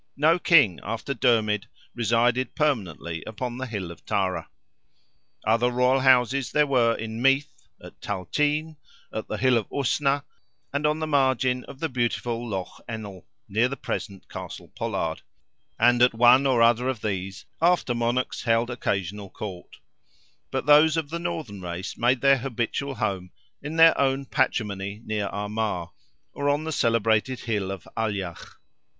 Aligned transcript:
No 0.17 0.39
king 0.39 0.79
after 0.81 1.13
Dermid 1.13 1.67
resided 1.93 2.55
permanently 2.55 3.23
upon 3.27 3.59
the 3.59 3.67
hill 3.67 3.91
of 3.91 4.03
Tara. 4.03 4.49
Other 5.45 5.69
royal 5.69 5.99
houses 5.99 6.51
there 6.51 6.65
were 6.65 6.95
in 6.95 7.21
Meath—at 7.21 8.01
Tailteen, 8.01 8.77
at 9.13 9.27
the 9.27 9.37
hill 9.37 9.57
of 9.59 9.69
Usna, 9.69 10.23
and 10.73 10.87
on 10.87 10.97
the 10.97 11.05
margin 11.05 11.63
of 11.65 11.79
the 11.79 11.87
beautiful 11.87 12.49
Lough 12.49 12.79
Ennell, 12.89 13.27
near 13.47 13.67
the 13.69 13.77
present 13.77 14.27
Castlepollard, 14.27 15.21
and 15.77 16.01
at 16.01 16.15
one 16.15 16.47
or 16.47 16.63
other 16.63 16.87
of 16.89 17.01
these, 17.01 17.45
after 17.61 17.93
monarchs 17.93 18.41
held 18.41 18.71
occasional 18.71 19.29
court; 19.29 19.77
but 20.49 20.65
those 20.65 20.97
of 20.97 21.11
the 21.11 21.19
northern 21.19 21.61
race 21.61 21.95
made 21.95 22.21
their 22.21 22.39
habitual 22.39 22.95
home 22.95 23.29
in 23.61 23.75
their 23.75 23.95
own 24.01 24.25
patrimony 24.25 25.03
near 25.05 25.27
Armagh, 25.27 25.89
or 26.33 26.49
on 26.49 26.63
the 26.63 26.71
celebrated 26.71 27.41
hill 27.41 27.69
of 27.69 27.87
Aileach. 27.95 28.55